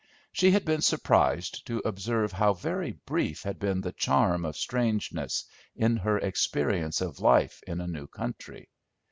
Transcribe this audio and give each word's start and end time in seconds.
She 0.31 0.49
had 0.49 0.65
been 0.65 0.81
surprised 0.81 1.63
to 1.67 1.79
observe 1.85 2.31
how 2.31 2.53
very 2.55 2.93
brief 3.05 3.43
had 3.43 3.59
been 3.59 3.81
the 3.81 3.91
charm 3.91 4.45
of 4.45 4.57
strangeness, 4.57 5.45
in 5.75 5.97
her 5.97 6.17
experience 6.17 7.01
of 7.01 7.19
life 7.19 7.61
in 7.67 7.79
a 7.81 7.85
new 7.87 8.07
country. 8.07 8.67